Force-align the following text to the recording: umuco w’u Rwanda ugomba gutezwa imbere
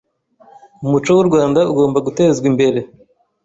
umuco 0.85 1.09
w’u 1.17 1.25
Rwanda 1.29 1.59
ugomba 1.71 1.97
gutezwa 2.07 2.45
imbere 2.51 2.79